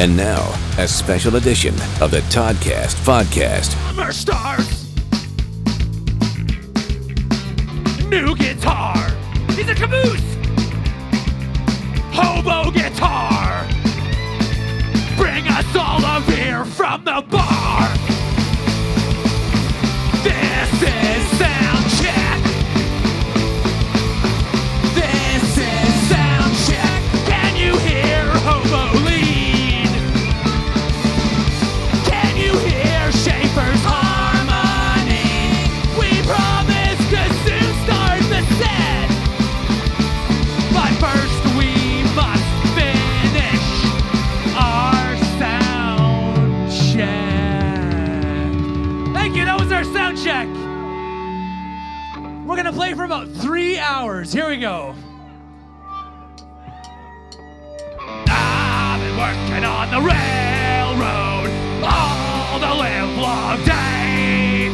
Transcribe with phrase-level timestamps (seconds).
[0.00, 3.76] And now, a special edition of the Toddcast podcast.
[3.88, 4.86] Summer starts.
[8.08, 8.96] New guitar.
[9.50, 10.36] He's a caboose.
[12.14, 13.66] Hobo guitar.
[15.18, 17.99] Bring us all a beer from the bar.
[52.80, 54.32] Play for about three hours.
[54.32, 54.94] Here we go.
[58.26, 61.50] I've been working on the railroad
[61.84, 64.72] all the live long day.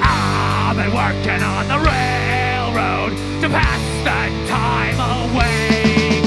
[0.00, 6.22] I've been working on the railroad to pass the time away.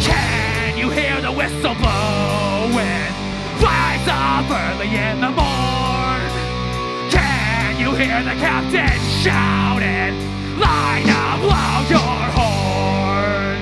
[0.00, 3.12] Can you hear the whistle blowing?
[3.60, 6.22] Flies up early in the morn.
[7.10, 9.79] Can you hear the captain shouting?
[10.60, 13.60] Line up, blow your horn.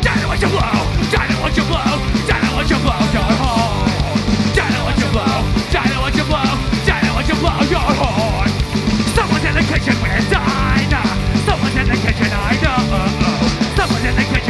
[0.00, 0.78] Daddy, what you blow?
[1.10, 1.92] Daddy, what you blow?
[2.28, 3.90] Daddy, what you blow your horn?
[4.54, 5.42] Daddy, what you blow?
[5.74, 6.50] Daddy, what you blow?
[6.86, 8.50] Daddy, what you blow your horn?
[9.18, 11.08] Someone's in the kitchen with Dinah.
[11.46, 12.78] Someone's in the kitchen, I know.
[13.74, 14.47] Someone's in the kitchen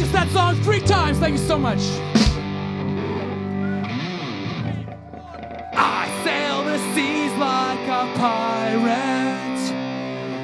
[0.00, 1.18] We practiced that song three times.
[1.18, 1.82] Thank you so much.
[5.76, 9.60] I sail the seas like a pirate,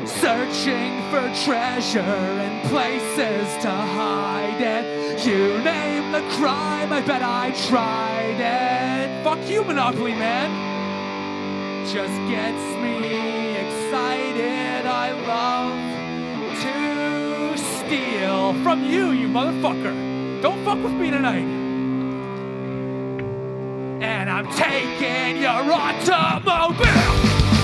[0.06, 5.24] searching for treasure and places to hide it.
[5.24, 9.24] You name the crime, I bet I tried it.
[9.24, 10.50] Fuck you, Monopoly Man
[11.86, 14.84] just gets me excited.
[14.84, 15.72] I love
[16.62, 16.95] to
[17.86, 20.42] steal from you, you motherfucker.
[20.42, 21.46] Don't fuck with me tonight.
[24.02, 27.55] And I'm taking your automobile.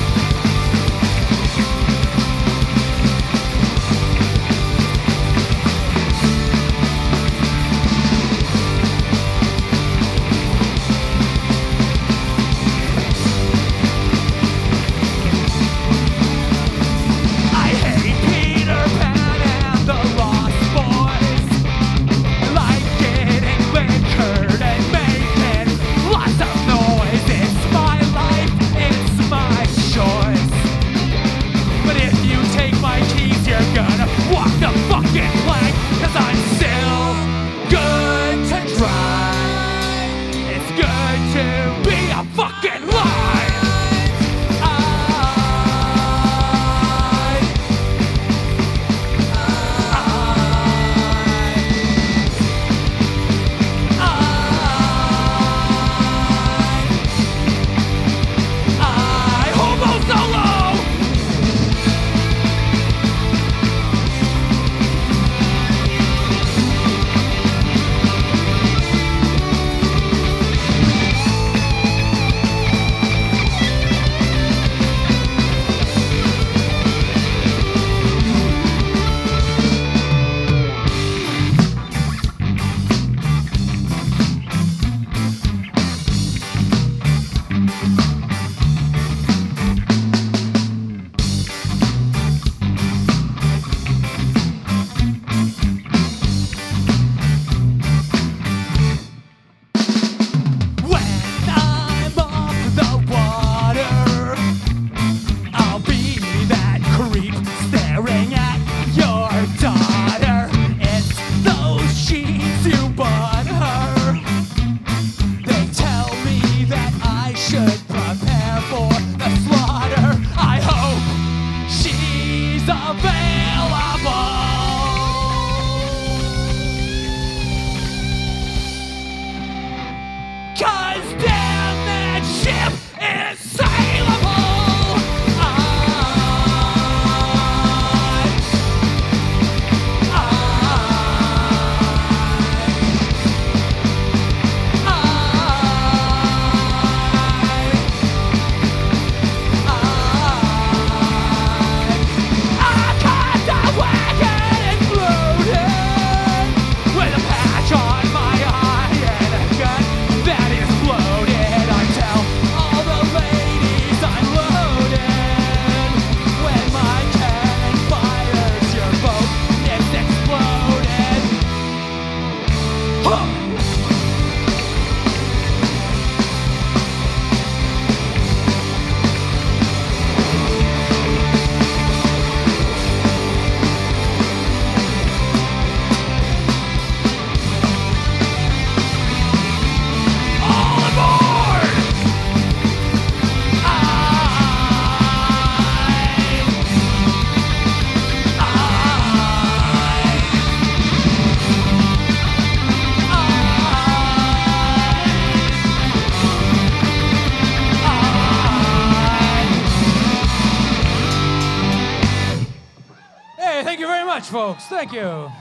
[214.53, 214.67] Folks.
[214.67, 215.33] Thank you.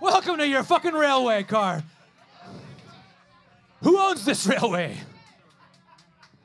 [0.00, 1.82] Welcome to your fucking railway car.
[3.82, 4.96] Who owns this railway?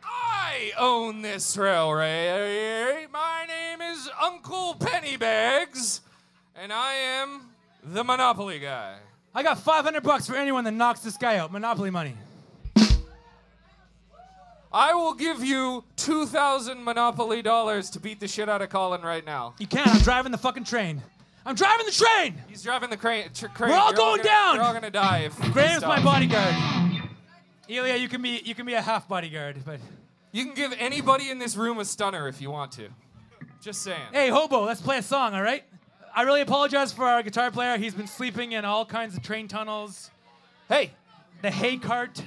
[0.03, 3.05] I own this railway.
[3.11, 5.99] My name is Uncle Pennybags,
[6.55, 7.41] and I am
[7.83, 8.95] the Monopoly guy.
[9.35, 11.51] I got 500 bucks for anyone that knocks this guy out.
[11.51, 12.15] Monopoly money.
[14.71, 19.23] I will give you 2,000 Monopoly dollars to beat the shit out of Colin right
[19.23, 19.53] now.
[19.59, 19.87] You can't.
[19.87, 21.03] I'm driving the fucking train.
[21.45, 22.35] I'm driving the train.
[22.47, 23.25] He's driving the crane.
[23.33, 23.71] Tr- crane.
[23.71, 24.57] We're all You're going gonna, down.
[24.57, 25.37] We're all gonna die if.
[25.51, 26.55] Graham's my bodyguard.
[27.69, 29.79] Elia, you can be you can be a half bodyguard, but
[30.31, 32.87] You can give anybody in this room a stunner if you want to.
[33.61, 33.99] Just saying.
[34.11, 35.63] hey, hobo, let's play a song, all right?
[36.15, 37.77] I really apologize for our guitar player.
[37.77, 40.11] He's been sleeping in all kinds of train tunnels,
[40.69, 40.91] Hey,
[41.41, 42.21] the hay cart.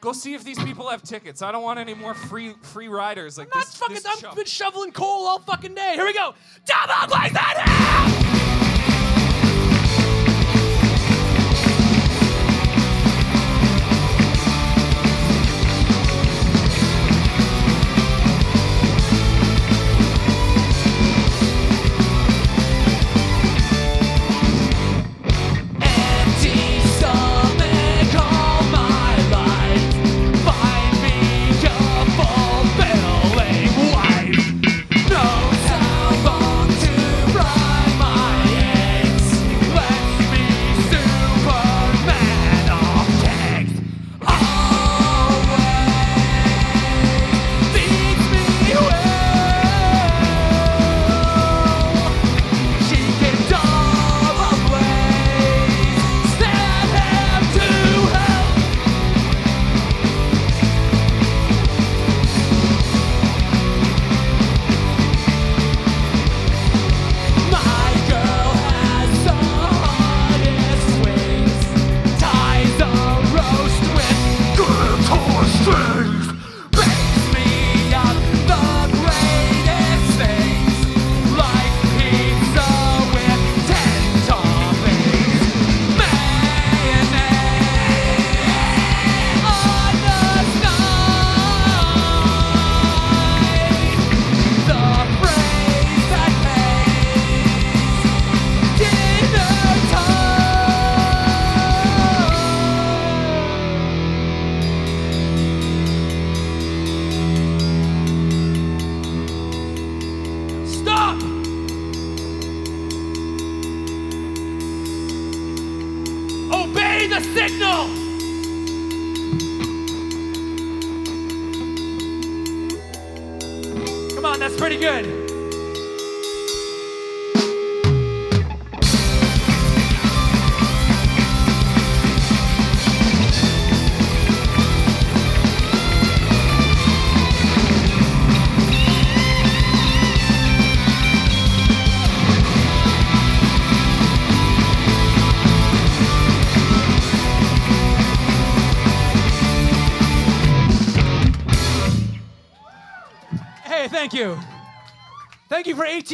[0.00, 1.40] go see if these people have tickets.
[1.42, 3.76] I don't want any more free free riders like Not this.
[3.76, 3.94] fucking.
[3.96, 4.36] this I've chump.
[4.36, 5.92] been shoveling coal all fucking day.
[5.94, 6.34] Here we go.
[6.66, 8.38] Double blaze that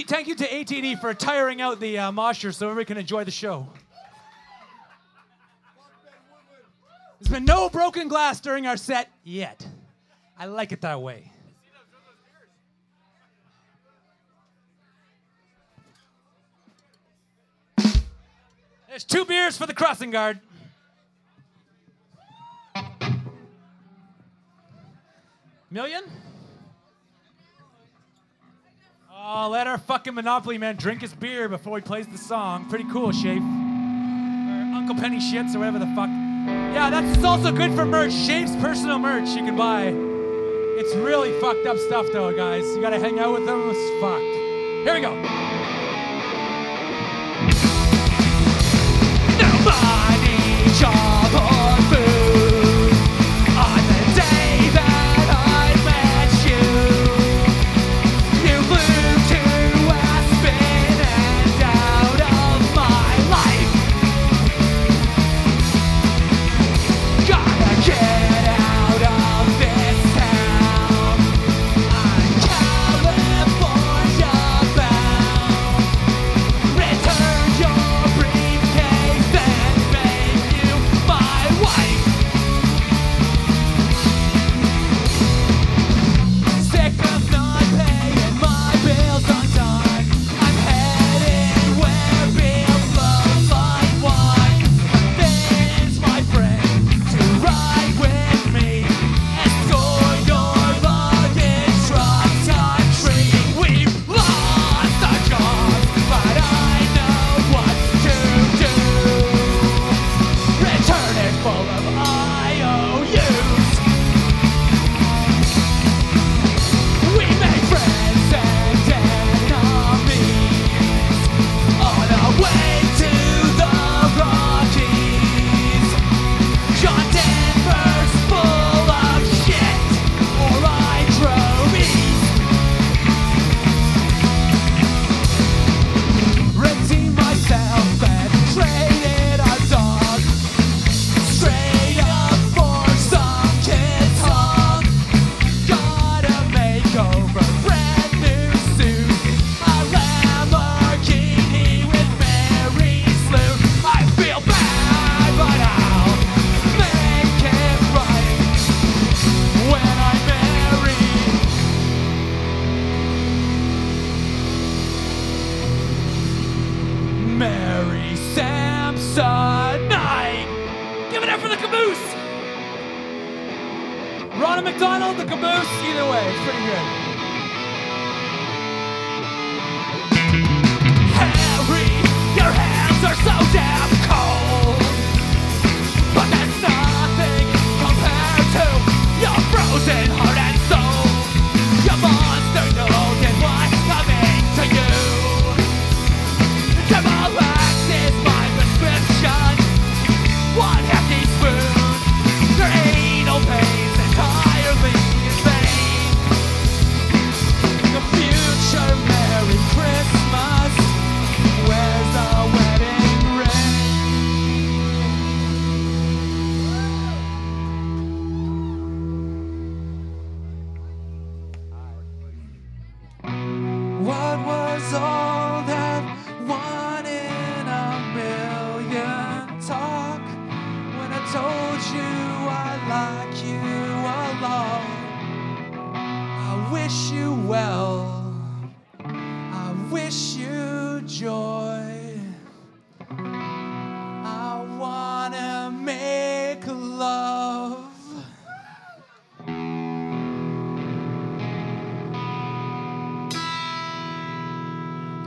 [0.09, 3.31] thank you to ATD for tiring out the uh, mosher so everybody can enjoy the
[3.31, 3.69] show.
[7.21, 9.67] There's been no broken glass during our set yet.
[10.39, 11.31] I like it that way.
[18.89, 20.41] There's two beers for the crossing guard.
[25.71, 26.05] Million?
[29.31, 32.67] Oh, let our fucking Monopoly man drink his beer before he plays the song.
[32.71, 33.43] Pretty cool, Shape.
[33.43, 36.09] Or Uncle Penny Shits or whatever the fuck.
[36.73, 38.11] Yeah, that's also good for merch.
[38.11, 39.93] Shape's personal merch you can buy.
[40.81, 42.65] It's really fucked up stuff though, guys.
[42.75, 43.69] You gotta hang out with them.
[43.71, 44.23] It's fucked.
[44.87, 45.13] Here we go.
[49.37, 52.18] Nobody job or food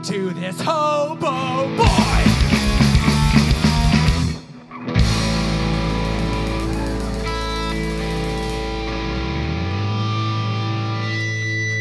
[0.04, 1.86] To this hobo boy.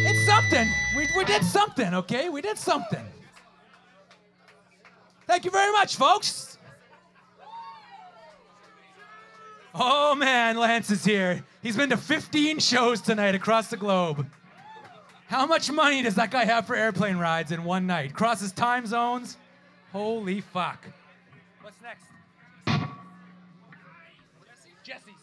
[0.06, 0.70] It's something.
[0.96, 2.30] We, we did something, okay?
[2.30, 3.04] We did something.
[5.26, 6.60] Thank you very much, folks.
[9.74, 11.44] Oh man, Lance is here.
[11.64, 14.28] He's been to 15 shows tonight across the globe.
[15.32, 18.14] How much money does that guy have for airplane rides in one night?
[18.14, 19.38] Crosses time zones?
[19.94, 20.86] Holy fuck.
[21.62, 22.04] What's next?
[24.84, 25.16] Jesse's.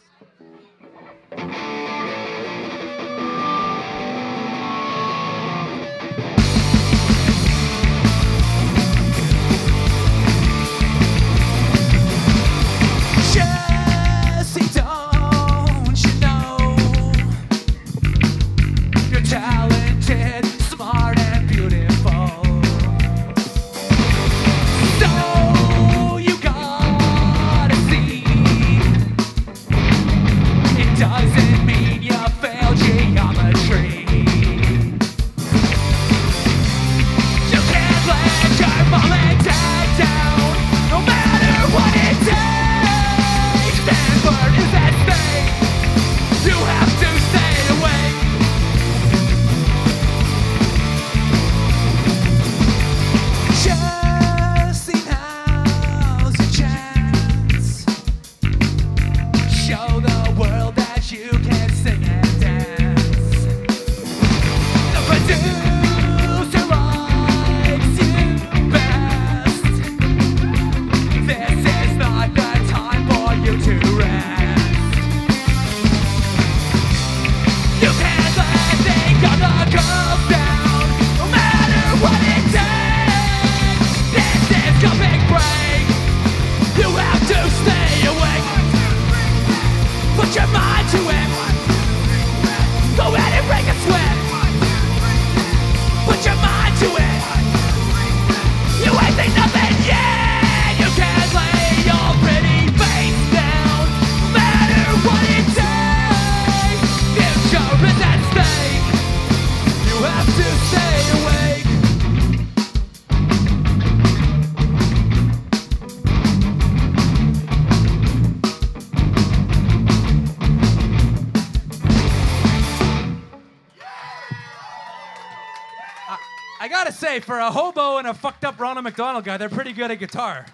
[127.99, 130.47] And a fucked up Ronald McDonald guy, they're pretty good at guitar.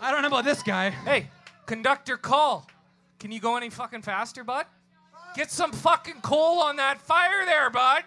[0.00, 0.90] I don't know about this guy.
[0.90, 1.28] Hey,
[1.66, 2.66] conductor, call.
[3.18, 4.66] Can you go any fucking faster, bud?
[5.34, 8.04] Get some fucking coal on that fire there, bud.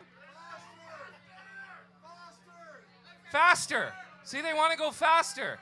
[3.31, 3.93] Faster.
[4.23, 5.59] See, they want to go faster.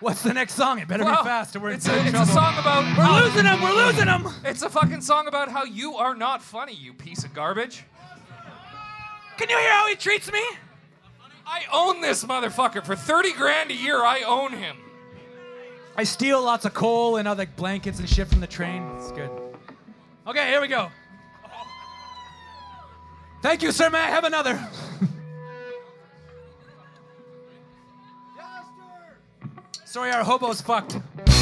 [0.00, 0.78] What's the next song?
[0.78, 1.60] It better Well, be faster.
[1.60, 2.96] we're in it's, a, it's a song about.
[2.96, 3.60] We're losing them.
[3.60, 4.28] We're losing them.
[4.46, 7.84] It's a fucking song about how you are not funny, you piece of garbage.
[9.40, 10.42] Can you hear how he treats me?
[11.46, 13.96] I own this motherfucker for 30 grand a year.
[13.96, 14.76] I own him.
[15.96, 18.82] I steal lots of coal and other blankets and shit from the train.
[18.96, 19.30] It's good.
[20.26, 20.90] Okay, here we go.
[23.40, 23.88] Thank you, sir.
[23.88, 24.60] May I have another?
[29.86, 30.98] Sorry, our hobo's fucked.
[31.24, 31.34] This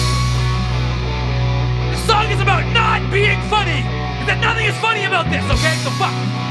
[2.07, 3.83] song is about not being funny.
[4.29, 5.75] That nothing is funny about this, okay?
[5.83, 6.48] So fuck.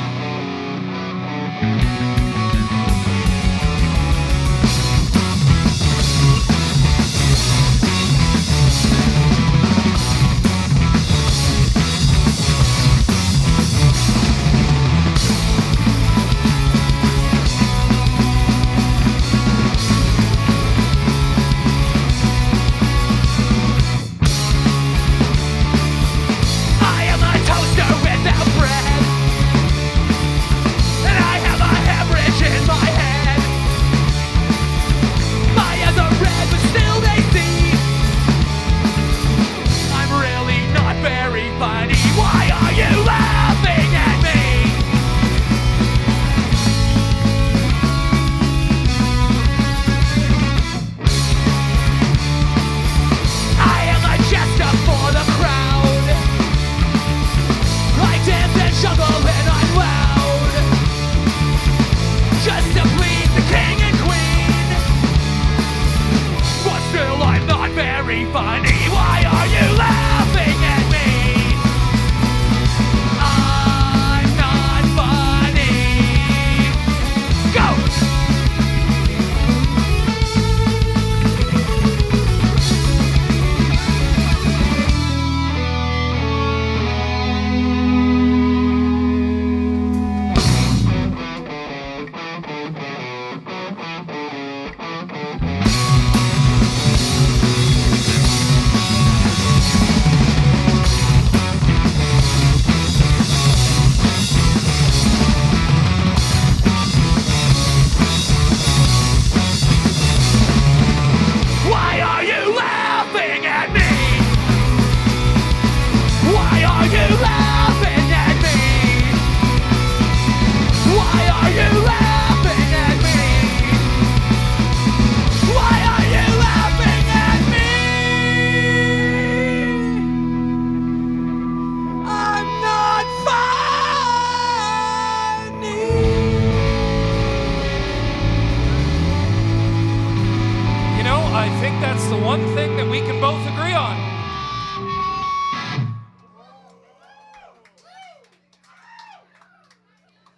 [142.38, 143.98] One thing that we can both agree on.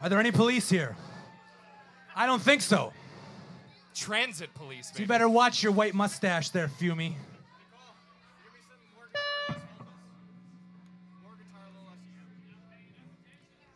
[0.01, 0.95] Are there any police here?
[2.15, 2.93] I don't think so.
[3.93, 4.91] Transit police.
[4.93, 7.15] So you better watch your white mustache there, Fumi.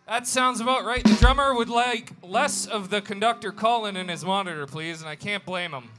[0.07, 1.03] That sounds about right.
[1.03, 5.15] The drummer would like less of the conductor calling in his monitor, please, and I
[5.15, 5.89] can't blame him.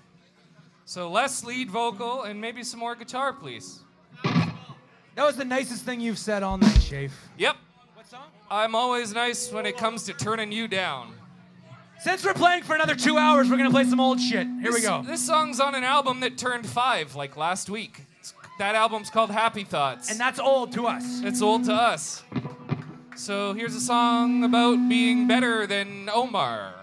[0.87, 3.81] So less lead vocal and maybe some more guitar, please.
[4.23, 7.13] That was the nicest thing you've said all night, Shafe.
[7.39, 7.57] Yep.
[7.95, 8.25] What song?
[8.51, 11.15] I'm always nice when it comes to turning you down.
[12.01, 14.47] Since we're playing for another two hours, we're gonna play some old shit.
[14.61, 15.03] Here we go.
[15.07, 18.01] This song's on an album that turned five, like last week.
[18.19, 20.11] It's- that album's called Happy Thoughts.
[20.11, 21.21] And that's old to us.
[21.23, 22.23] It's old to us.
[23.17, 26.75] So here's a song about being better than Omar.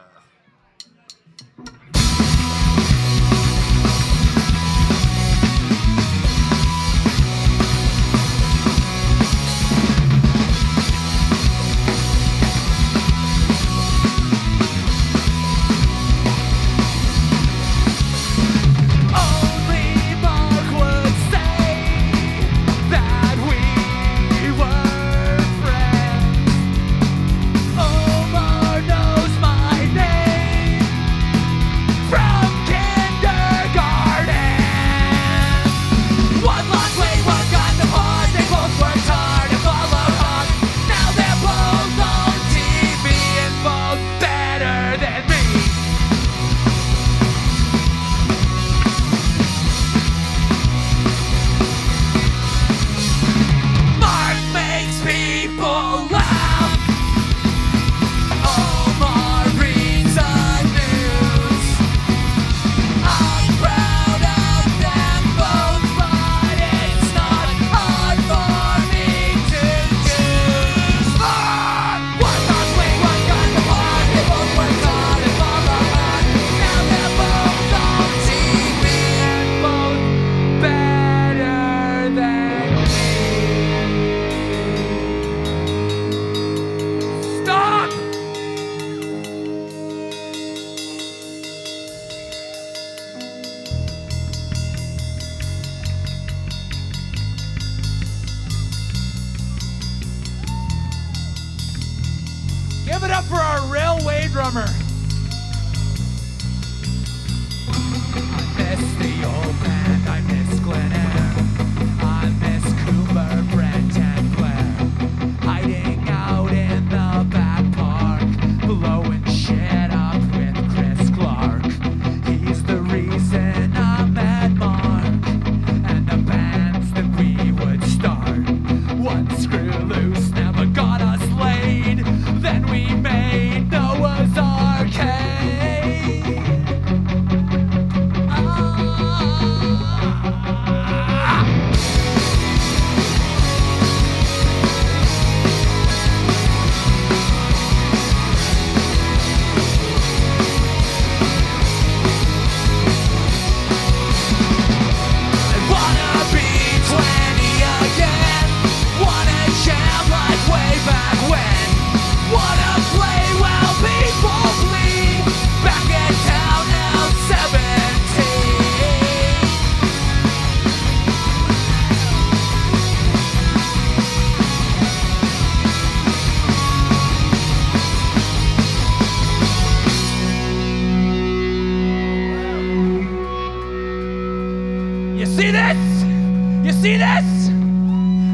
[186.81, 187.49] See this?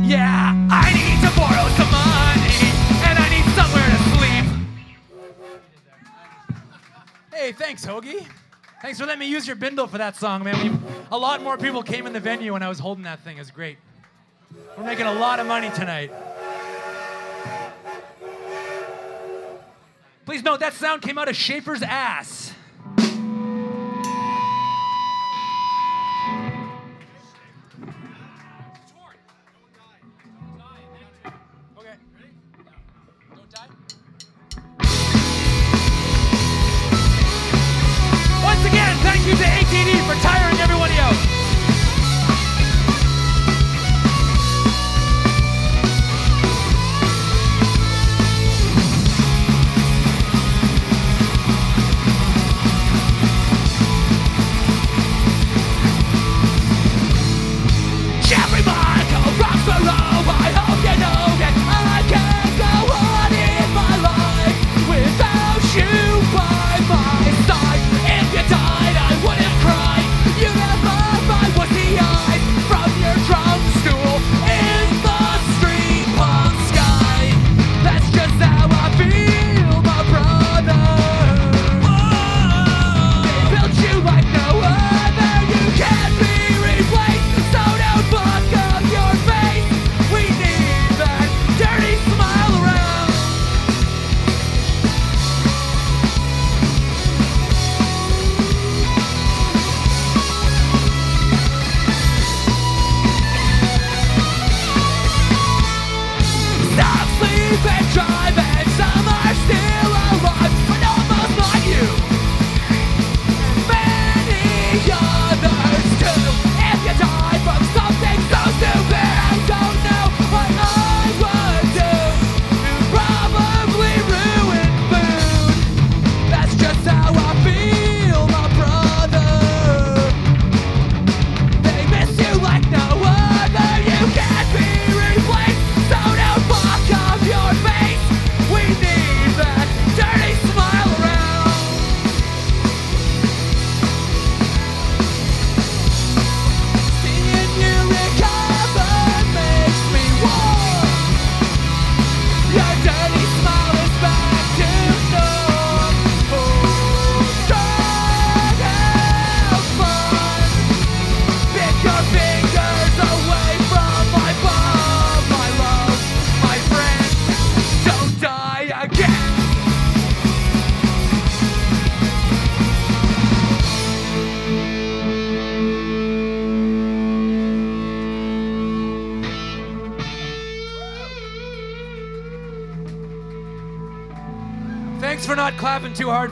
[0.09, 2.71] Yeah, I need to borrow some money
[3.03, 4.45] and I need somewhere to sleep.
[7.33, 8.25] Hey, thanks, Hoagie.
[8.81, 10.55] Thanks for letting me use your bindle for that song, man.
[10.63, 10.79] We,
[11.11, 13.35] a lot more people came in the venue when I was holding that thing.
[13.35, 13.79] It was great.
[14.77, 16.09] We're making a lot of money tonight.
[20.25, 22.53] Please note that sound came out of Schaefer's ass.
[39.95, 41.26] For tiring everybody out.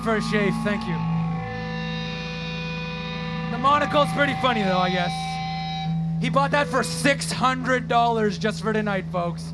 [0.06, 0.54] first shave.
[0.63, 0.94] Thank you.
[3.50, 5.12] The monocle's pretty funny, though, I guess.
[6.22, 9.52] He bought that for $600 just for tonight, folks.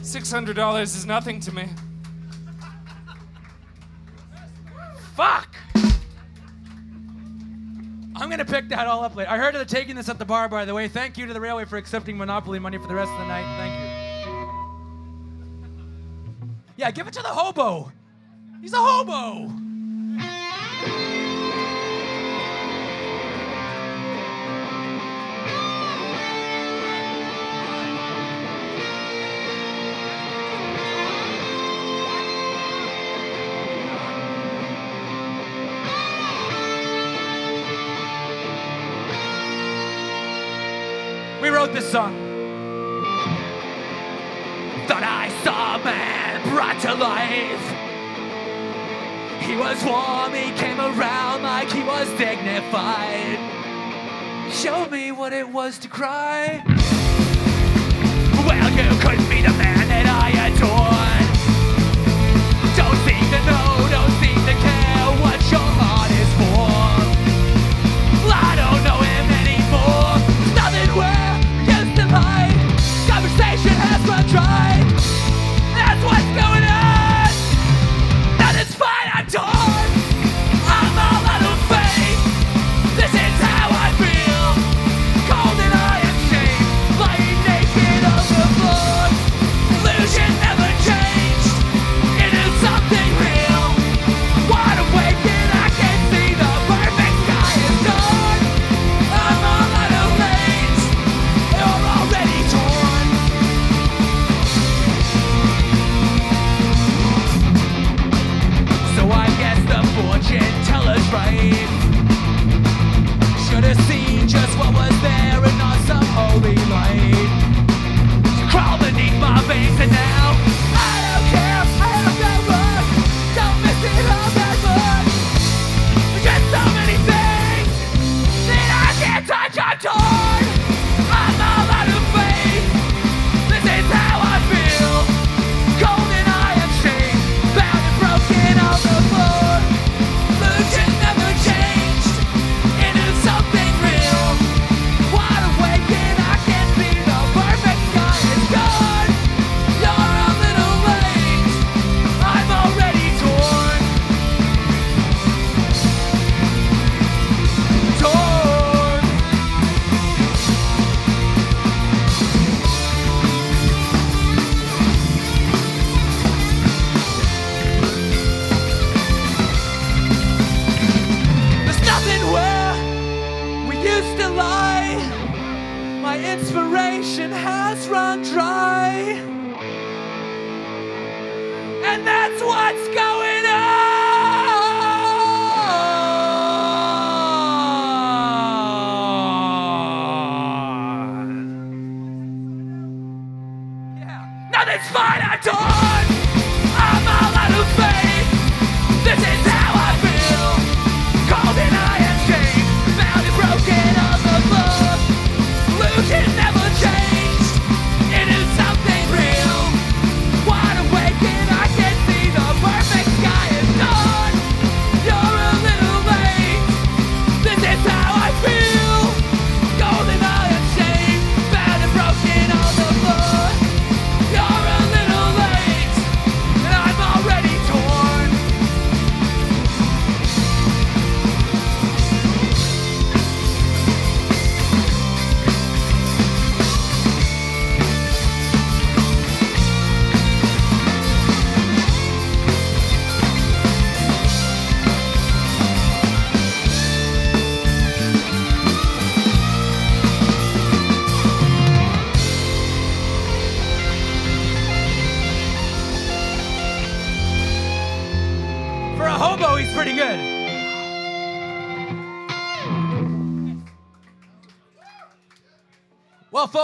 [0.00, 1.68] $600 is nothing to me.
[5.14, 5.54] Fuck!
[8.16, 9.30] I'm gonna pick that all up later.
[9.30, 10.88] I heard they're taking this at the bar, by the way.
[10.88, 13.46] Thank you to the railway for accepting Monopoly money for the rest of the night.
[13.56, 13.86] Thank you.
[16.76, 17.92] Yeah, give it to the hobo.
[18.60, 19.65] He's a hobo.
[41.66, 42.14] wrote this song.
[44.86, 47.66] Thought I saw a man brought to life.
[49.42, 53.38] He was warm, he came around like he was dignified.
[54.52, 56.75] Show me what it was to cry.
[73.36, 74.80] station has been tried.
[75.76, 76.55] That's what's going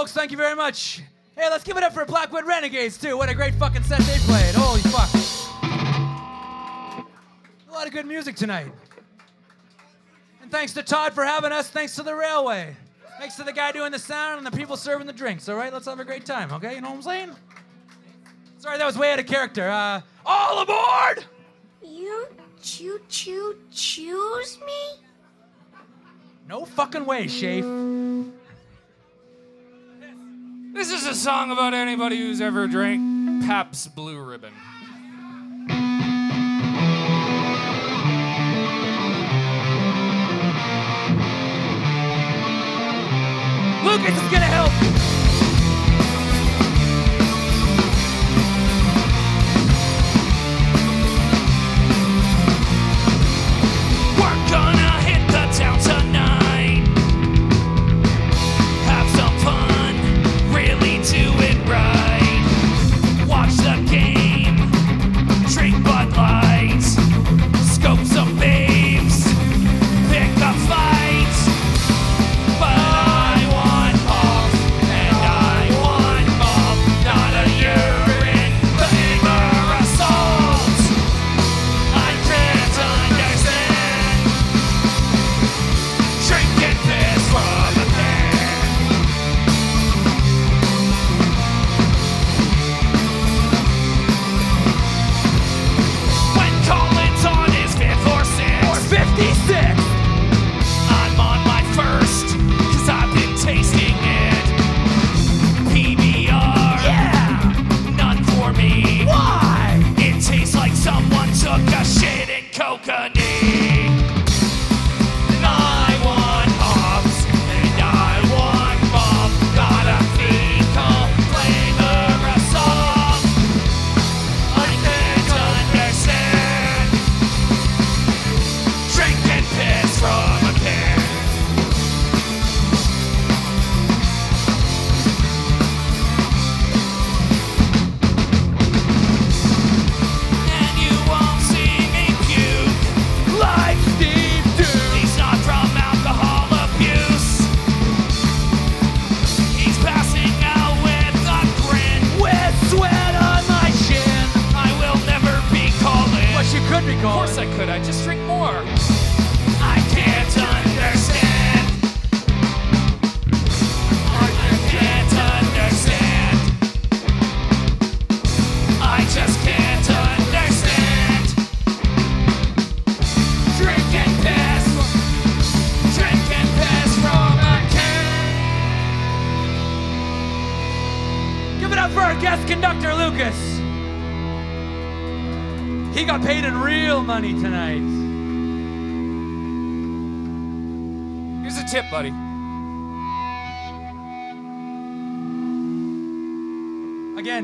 [0.02, 0.12] folks.
[0.12, 1.00] Thank you very much.
[1.36, 3.16] Hey, let's give it up for Blackwood Renegades, too.
[3.16, 4.52] What a great fucking set they played.
[4.52, 5.08] Holy fuck.
[7.68, 8.66] A lot of good music tonight.
[10.42, 11.70] And thanks to Todd for having us.
[11.70, 12.76] Thanks to the railway.
[13.20, 15.48] Thanks to the guy doing the sound and the people serving the drinks.
[15.48, 16.74] All right, let's have a great time, okay?
[16.74, 17.36] You know what I'm saying?
[18.58, 19.68] Sorry, that was way out of character.
[19.68, 21.26] Uh, all aboard!
[21.80, 22.26] You
[22.60, 25.00] choo choo choose me?
[26.48, 28.32] No fucking way, Shafe.
[30.74, 34.54] This is a song about anybody who's ever drank Pabst Blue Ribbon.
[43.84, 45.01] Lucas is gonna help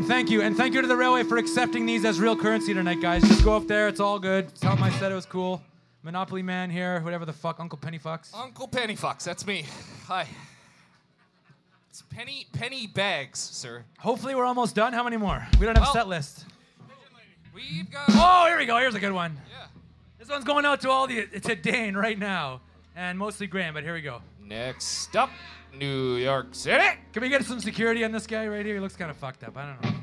[0.09, 0.43] thank you.
[0.43, 3.23] And thank you to the railway for accepting these as real currency tonight, guys.
[3.23, 3.87] Just go up there.
[3.89, 4.53] It's all good.
[4.57, 5.63] Tell them I said it was cool.
[6.03, 8.35] Monopoly Man here, whatever the fuck, Uncle Pennyfox.
[8.35, 9.65] Uncle Pennyfox, that's me.
[10.07, 10.27] Hi.
[11.91, 13.85] It's penny penny bags, sir.
[13.99, 14.93] Hopefully, we're almost done.
[14.93, 15.47] How many more?
[15.59, 16.47] We don't have Well- a set list.
[17.55, 18.05] We've got.
[18.11, 18.79] Oh, here we go.
[18.79, 19.41] Here's a good one.
[19.51, 19.67] Yeah.
[20.19, 22.61] This one's going out to all the to Dane right now,
[22.95, 23.75] and mostly Graham.
[23.75, 24.23] But here we go.
[24.41, 25.31] Next up,
[25.75, 26.85] New York City.
[27.13, 28.77] Can we get some security on this guy right here?
[28.77, 29.57] He looks kind of fucked up.
[29.57, 29.98] I don't know.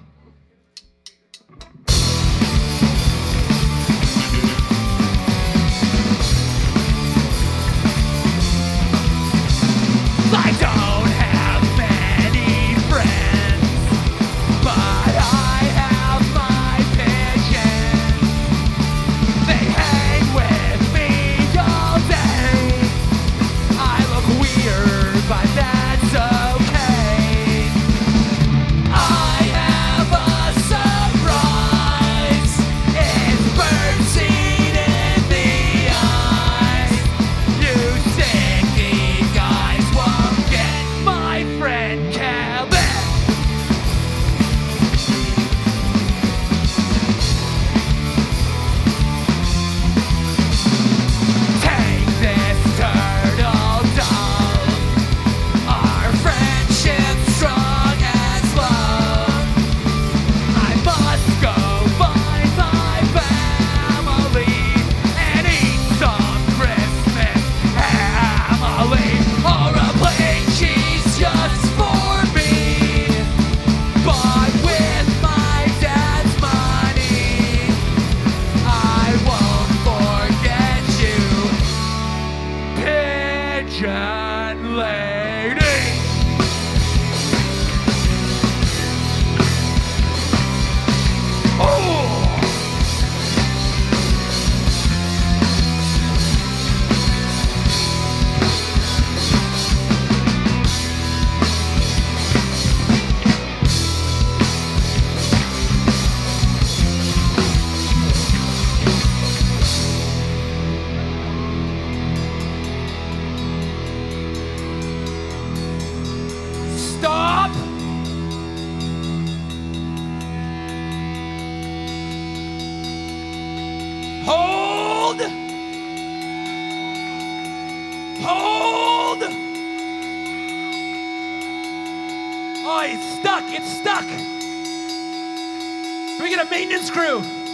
[136.50, 137.45] Maintenance crew?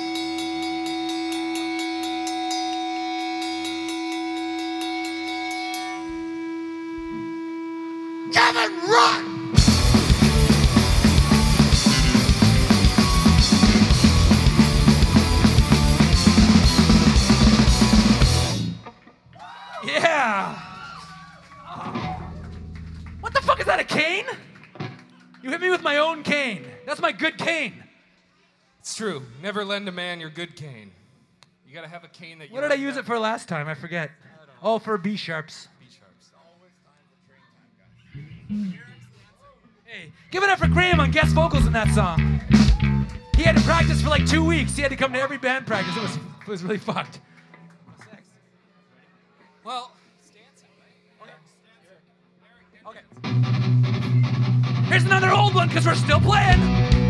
[29.51, 30.93] Never lend a man your good cane.
[31.67, 32.55] You gotta have a cane that you.
[32.55, 33.67] What did I use it for last time?
[33.67, 34.09] I forget.
[34.63, 35.67] Oh, for B sharps.
[35.77, 36.31] B sharps.
[36.33, 37.41] Always time to train
[38.47, 38.79] time, guys.
[39.83, 42.39] Hey, give it up for Graham on guest vocals in that song.
[43.35, 44.77] He had to practice for like two weeks.
[44.77, 45.97] He had to come to every band practice.
[45.97, 47.19] It was it was really fucked.
[49.65, 49.91] Well,
[54.87, 57.00] Here's another old one because we're still playing.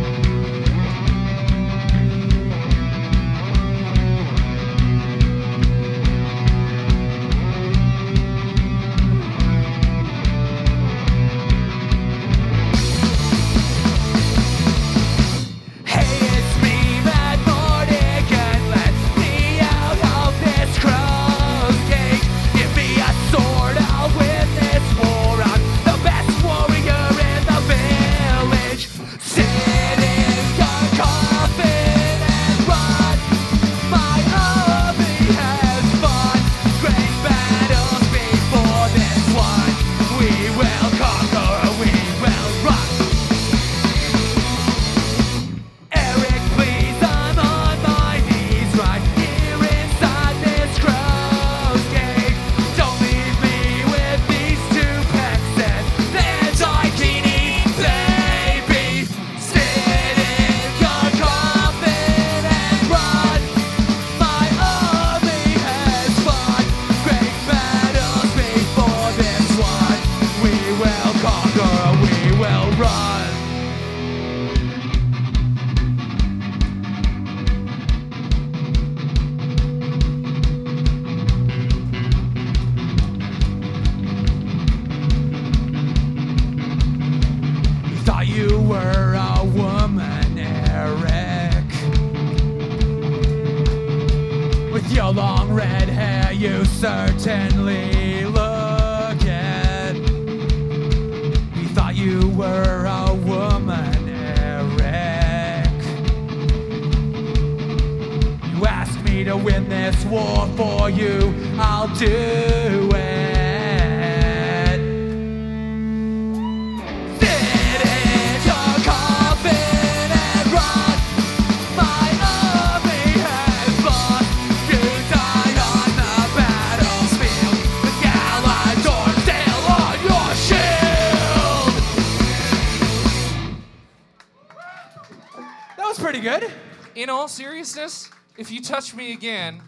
[139.11, 139.61] Me again,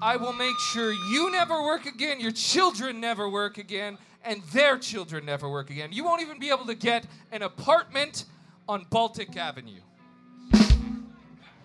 [0.00, 4.78] I will make sure you never work again, your children never work again, and their
[4.78, 5.92] children never work again.
[5.92, 8.24] You won't even be able to get an apartment
[8.68, 9.80] on Baltic Avenue.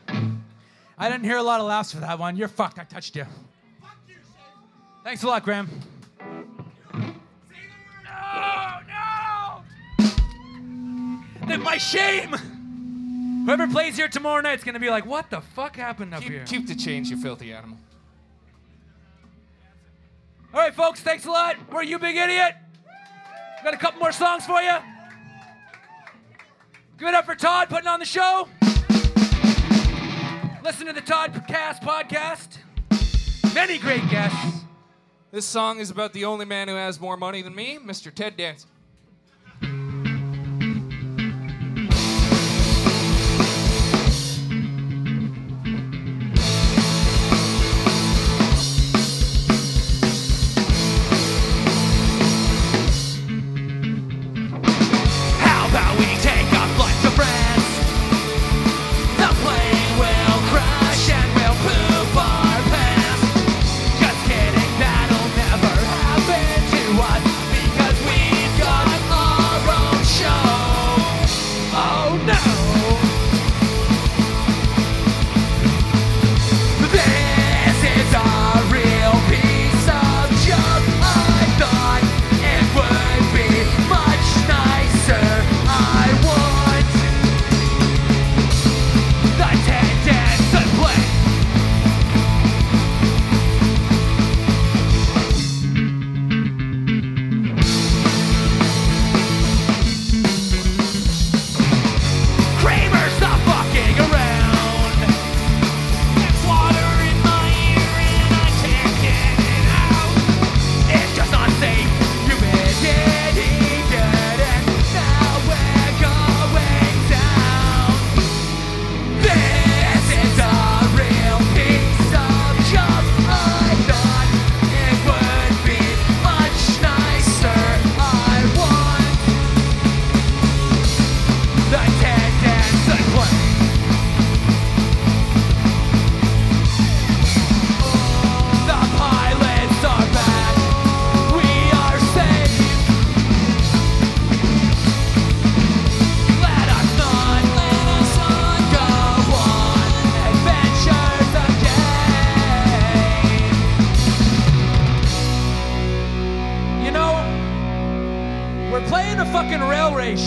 [0.07, 2.35] I didn't hear a lot of laughs for that one.
[2.35, 2.77] You're fucked.
[2.77, 3.25] I touched you.
[5.03, 5.69] Thanks a lot, Graham.
[8.03, 9.63] No, no!
[11.47, 12.35] Then my shame!
[13.45, 16.45] Whoever plays here tomorrow night's gonna be like, what the fuck happened up here?
[16.45, 17.77] Keep, keep the change, you filthy animal.
[20.53, 21.55] All right, folks, thanks a lot.
[21.71, 22.55] We're You Big Idiot.
[23.63, 24.75] Got a couple more songs for you.
[26.97, 28.47] Give it up for Todd putting on the show.
[30.63, 32.57] Listen to the Todd Cast podcast.
[33.55, 34.61] Many great guests.
[35.31, 38.13] This song is about the only man who has more money than me, Mr.
[38.13, 38.69] Ted Danson.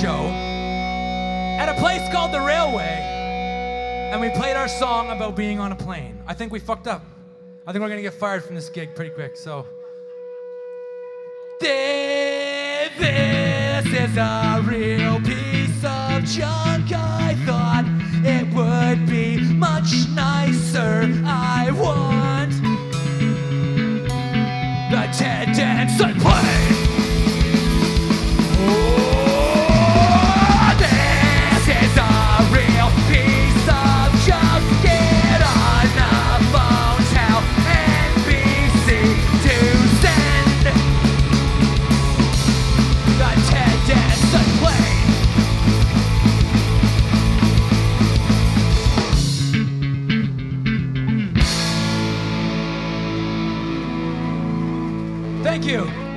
[0.04, 0.28] Show
[1.58, 3.00] at a place called the Railway,
[4.12, 6.22] and we played our song about being on a plane.
[6.26, 7.02] I think we fucked up.
[7.66, 9.34] I think we're gonna get fired from this gig pretty quick.
[9.34, 9.66] So,
[11.58, 16.92] this, is a real piece of junk.
[16.92, 17.86] I thought
[18.26, 21.08] it would be much nicer.
[21.24, 22.52] I want
[24.90, 26.63] the Ted Danson plane.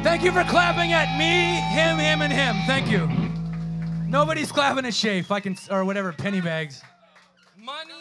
[0.08, 2.56] Thank you for clapping at me, him, him, and him.
[2.66, 3.10] Thank you.
[4.08, 5.30] Nobody's clapping at Shafe.
[5.30, 6.82] I can, or whatever, penny bags.
[7.58, 7.92] Money,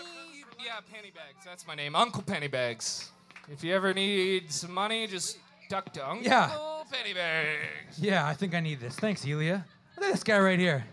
[0.65, 1.45] yeah, Pennybags.
[1.45, 3.09] That's my name, Uncle Pennybags.
[3.51, 5.39] If you ever need some money, just
[5.69, 6.57] duck to Uncle Yeah.
[6.93, 7.97] Pennybags.
[7.99, 8.95] Yeah, I think I need this.
[8.95, 9.65] Thanks, Elia.
[9.97, 10.85] Look at this guy right here.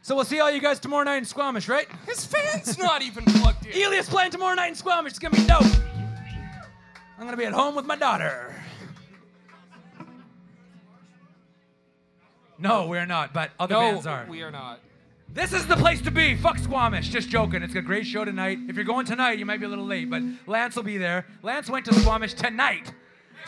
[0.00, 1.86] So we'll see all you guys tomorrow night in Squamish, right?
[2.06, 3.72] His fan's not even plugged in.
[3.72, 5.10] Elia's playing tomorrow night in Squamish.
[5.10, 5.64] It's gonna be dope.
[7.18, 8.55] I'm gonna be at home with my daughter.
[12.58, 14.24] No, we're not, but other no, bands are.
[14.24, 14.80] No, we are not.
[15.32, 16.34] This is the place to be.
[16.34, 17.08] Fuck Squamish.
[17.08, 17.62] Just joking.
[17.62, 18.58] It's a great show tonight.
[18.68, 21.26] If you're going tonight, you might be a little late, but Lance will be there.
[21.42, 22.92] Lance went to Squamish tonight.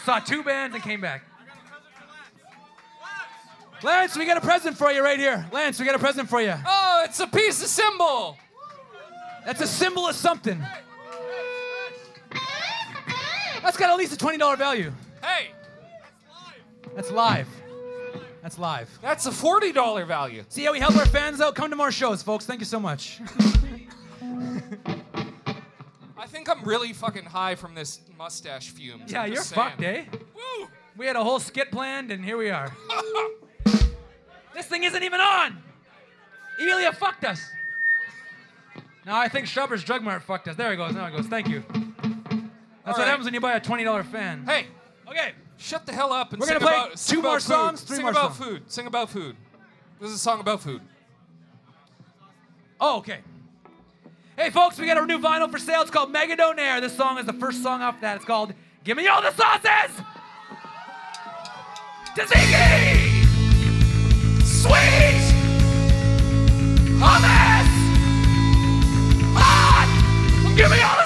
[0.04, 1.24] Saw two bands and came back.
[3.82, 5.46] Lance, we got a present for you right here.
[5.52, 6.54] Lance, we got a present for you.
[6.66, 8.36] Oh, it's a piece of cymbal.
[9.46, 10.62] That's a symbol of something.
[13.62, 14.92] That's got at least a $20 value.
[15.22, 15.52] Hey,
[16.82, 16.96] That's live.
[16.96, 17.57] That's live.
[18.48, 18.98] That's live.
[19.02, 20.42] That's a forty dollar value.
[20.48, 21.54] See how we help our fans out?
[21.54, 22.46] Come to more shows, folks.
[22.46, 23.20] Thank you so much.
[26.16, 29.12] I think I'm really fucking high from this mustache fumes.
[29.12, 29.68] Yeah, you're saying.
[29.70, 30.04] fucked, eh?
[30.34, 30.66] Woo!
[30.96, 32.74] We had a whole skit planned, and here we are.
[34.54, 35.62] this thing isn't even on.
[36.58, 37.50] Elia fucked us.
[39.04, 40.56] No, I think Shoppers Drug Mart fucked us.
[40.56, 40.94] There he goes.
[40.94, 41.26] there he goes.
[41.26, 41.62] Thank you.
[41.68, 43.08] That's All what right.
[43.08, 44.46] happens when you buy a $20 fan.
[44.46, 44.68] Hey,
[45.06, 45.32] Okay.
[45.58, 47.42] Shut the hell up and We're sing gonna play about sing two more food.
[47.42, 48.48] songs, three sing more about songs.
[48.48, 48.62] food.
[48.70, 49.36] Sing about food.
[50.00, 50.80] This is a song about food.
[52.80, 53.18] Oh, okay.
[54.36, 55.82] Hey, folks, we got a new vinyl for sale.
[55.82, 56.80] It's called Mega Donaire.
[56.80, 58.16] This song is the first song off that.
[58.16, 58.54] It's called
[58.84, 60.00] Give Me All the Sauces!
[62.14, 63.24] Tzatziki!
[64.44, 65.34] Sweet!
[67.00, 67.68] Hummus!
[69.34, 70.54] Hot!
[70.56, 70.97] Give me all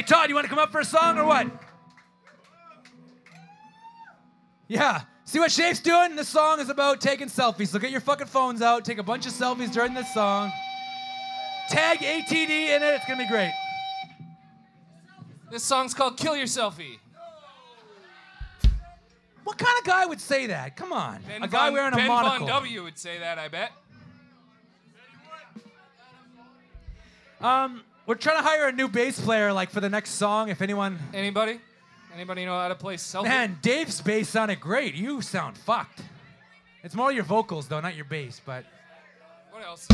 [0.00, 1.46] Hey, Todd, you want to come up for a song or what?
[4.66, 5.02] Yeah.
[5.26, 6.16] See what Shape's doing?
[6.16, 7.68] This song is about taking selfies.
[7.68, 10.50] So get your fucking phones out, take a bunch of selfies during this song.
[11.68, 12.94] Tag ATD in it.
[12.94, 13.52] It's going to be great.
[15.50, 16.98] This song's called Kill Your Selfie.
[19.44, 20.76] What kind of guy would say that?
[20.76, 21.20] Come on.
[21.28, 22.46] Ben a guy Von, wearing a ben monocle.
[22.46, 23.72] Von W would say that, I bet.
[27.42, 30.48] Um, we're trying to hire a new bass player, like for the next song.
[30.48, 31.60] If anyone, Anybody?
[32.12, 33.22] Anybody know how to play selfie?
[33.22, 34.96] man, Dave's bass sounded great.
[34.96, 36.02] You sound fucked.
[36.82, 38.40] It's more your vocals though, not your bass.
[38.44, 38.64] But
[39.52, 39.86] What else?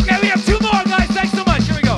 [0.00, 1.06] okay, we have two more guys.
[1.10, 1.62] Thanks so much.
[1.62, 1.89] Here we go.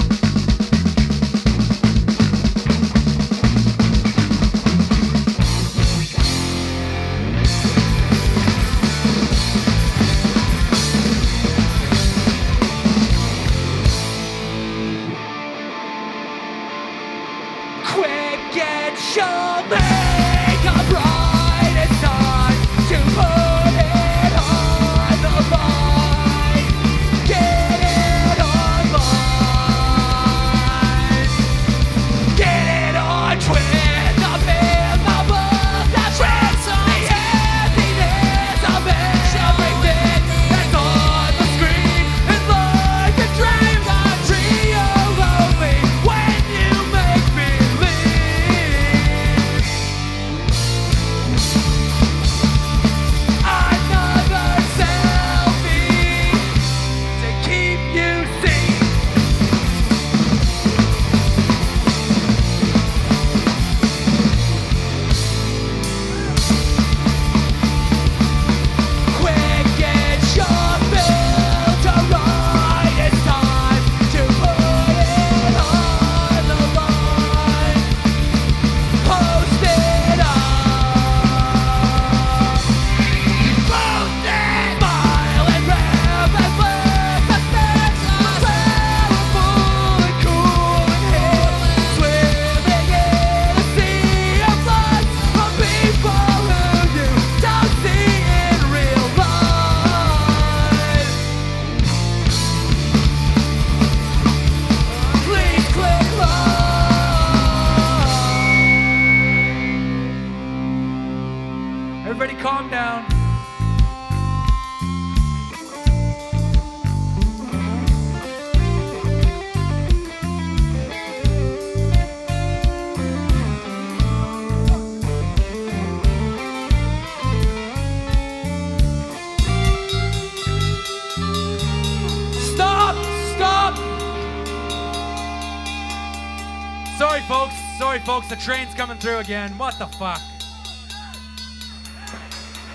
[139.02, 139.58] Through again.
[139.58, 140.20] What the fuck?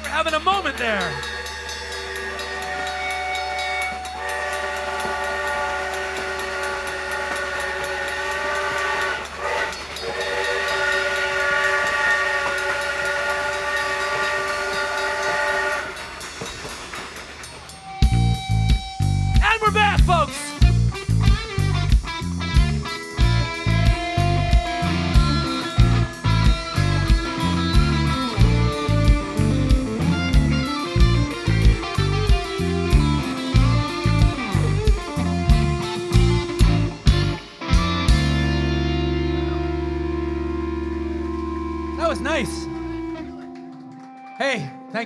[0.04, 1.10] We're having a moment there.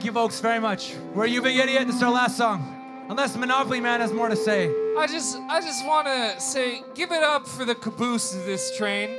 [0.02, 0.95] Thank you, folks, very much.
[1.14, 1.86] We're You Big Idiot.
[1.86, 3.06] This is our last song.
[3.08, 4.66] Unless Monopoly Man has more to say.
[4.97, 8.76] I just I just want to say give it up for the caboose of this
[8.76, 9.16] train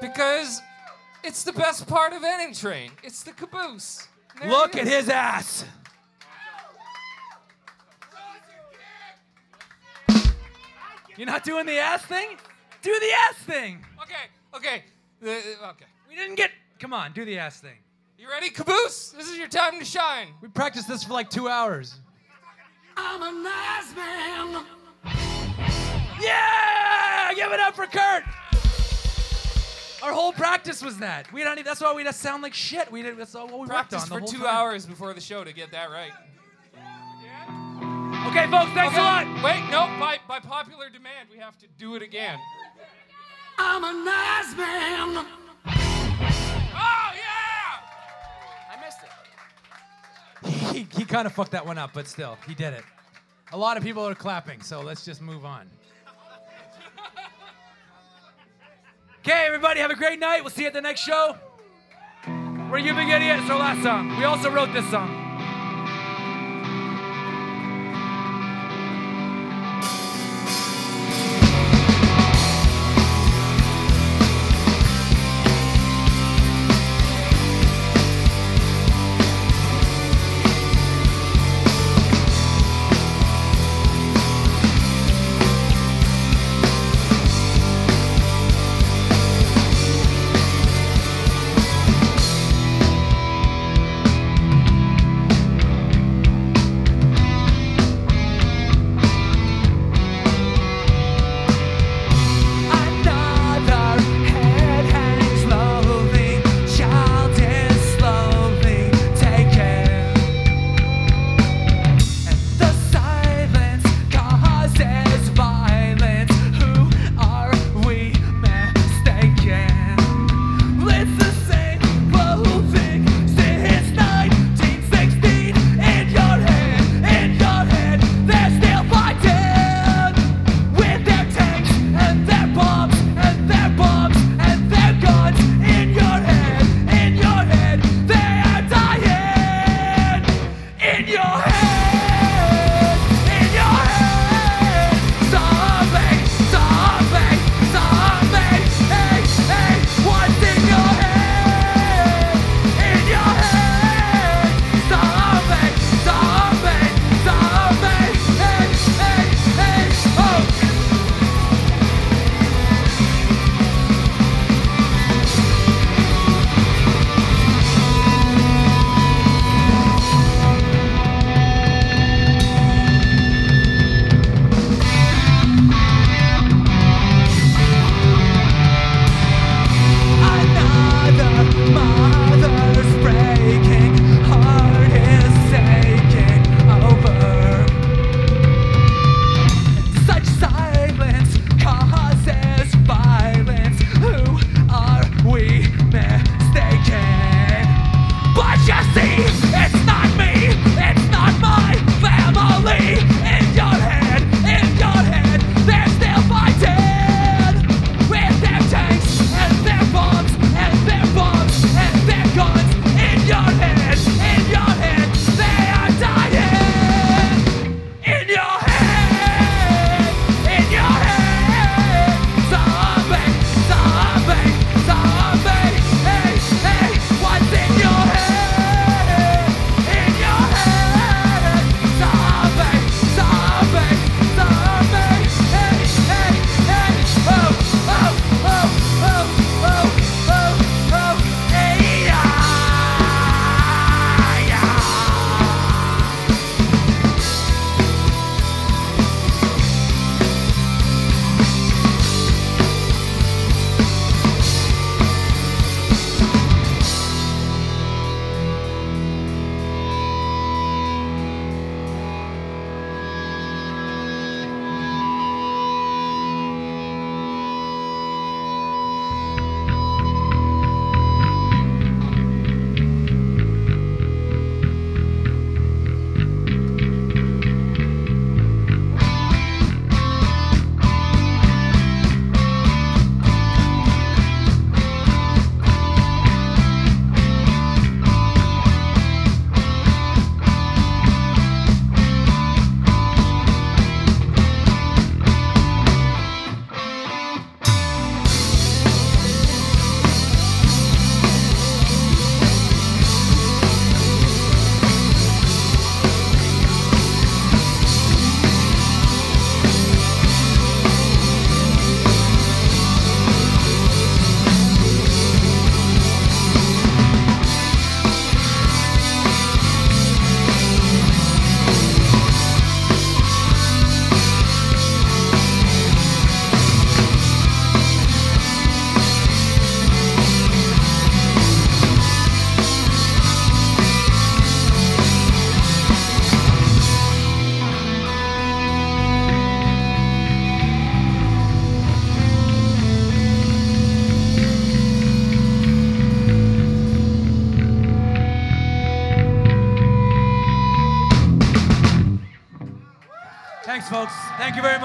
[0.00, 0.60] because
[1.22, 2.90] it's the best part of any train.
[3.04, 4.08] It's the caboose.
[4.44, 5.64] Look at his ass.
[11.16, 12.36] You're not doing the ass thing?
[12.82, 13.78] Do the ass thing.
[14.02, 14.24] Okay,
[14.56, 14.82] okay.
[15.20, 15.86] The- okay.
[16.08, 16.50] We didn't get.
[16.80, 17.78] Come on, do the ass thing.
[18.18, 19.10] You ready, caboose?
[19.10, 20.28] This is your time to shine.
[20.40, 21.96] We practiced this for like two hours.
[22.96, 24.64] I'm a nice man.
[26.20, 27.32] Yeah!
[27.34, 28.22] Give it up for Kurt.
[30.02, 31.30] Our whole practice was that.
[31.32, 31.56] We don't.
[31.56, 32.90] Need, that's why we just sound like shit.
[32.90, 33.18] We did.
[33.18, 34.56] That's all what we Practice worked on for the whole two time.
[34.56, 36.12] hours before the show to get that right.
[38.28, 38.70] Okay, folks.
[38.72, 39.26] Thanks Okay, a lot.
[39.44, 39.86] Wait, no.
[40.00, 42.38] By by popular demand, we have to do it again.
[43.58, 45.26] I'm a nice man.
[45.66, 47.35] Oh yeah!
[48.86, 48.98] Missed
[50.42, 50.50] it.
[50.72, 52.84] he, he kind of fucked that one up, but still, he did it.
[53.52, 55.68] A lot of people are clapping, so let's just move on.
[59.20, 60.42] Okay, everybody, have a great night.
[60.42, 61.36] We'll see you at the next show.
[62.70, 63.40] We're You Big Idiot.
[63.40, 64.16] It's our last song.
[64.18, 65.25] We also wrote this song.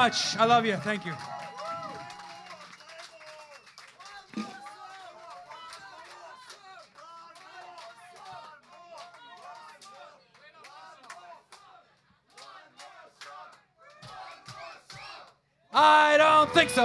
[0.01, 0.35] Much.
[0.35, 0.77] I love you.
[0.77, 1.13] Thank you.
[15.71, 16.83] I don't think so.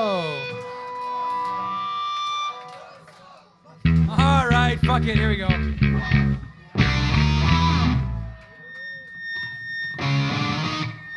[4.10, 5.16] All right, fuck it.
[5.16, 5.48] Here we go.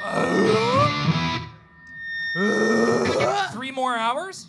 [0.02, 0.69] Uh,
[2.40, 4.48] Three more hours?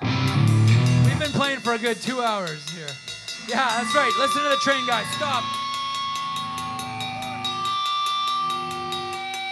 [0.00, 2.86] We've been playing for a good two hours here.
[3.48, 4.12] Yeah, that's right.
[4.20, 5.04] Listen to the train, guys.
[5.16, 5.42] Stop.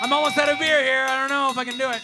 [0.00, 1.06] I'm almost out of beer here.
[1.08, 2.00] I don't know if I can do it.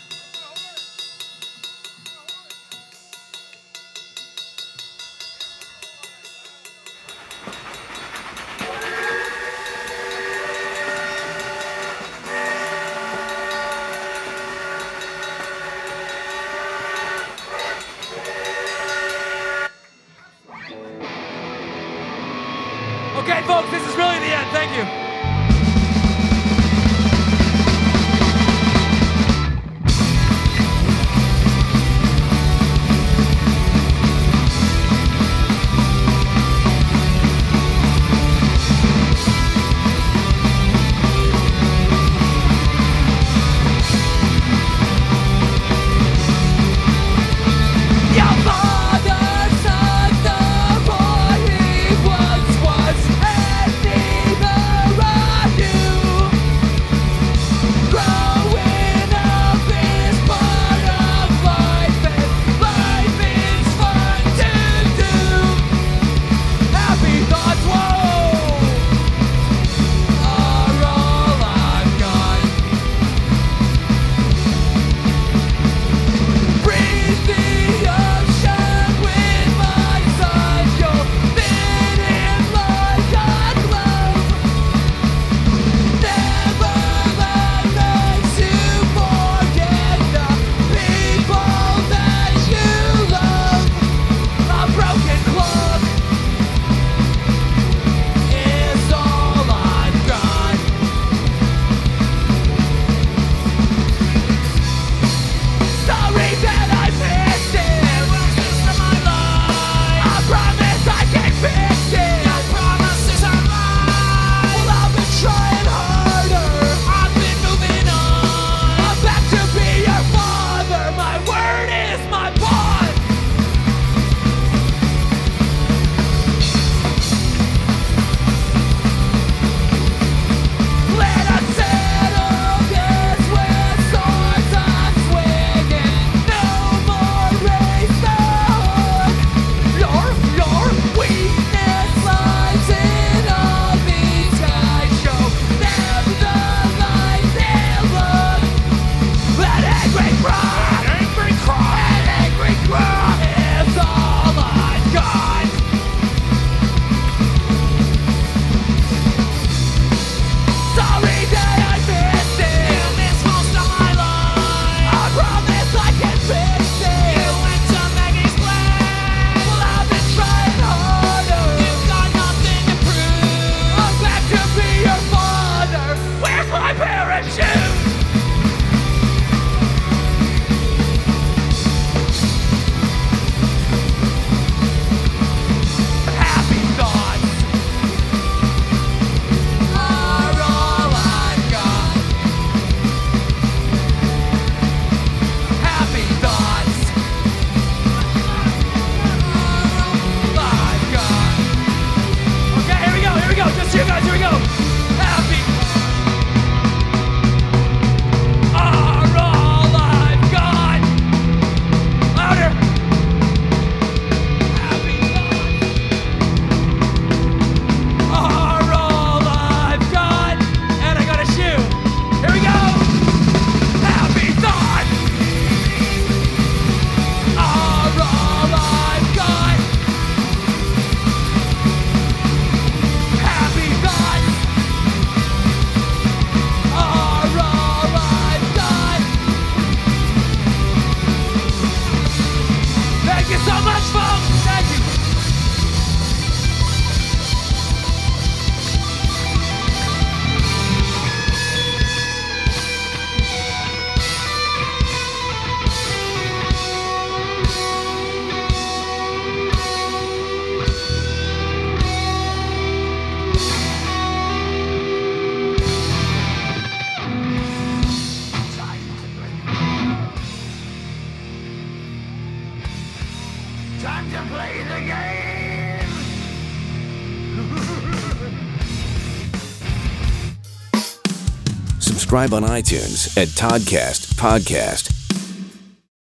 [282.18, 284.97] Subscribe on iTunes at Toddcast Podcast